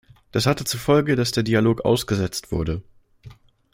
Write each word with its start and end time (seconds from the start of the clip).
Das 0.31 0.47
hatte 0.47 0.63
zur 0.65 0.79
Folge, 0.79 1.15
dass 1.15 1.31
der 1.31 1.43
Dialog 1.43 1.85
ausgesetzt 1.85 2.51
wurde. 2.51 2.81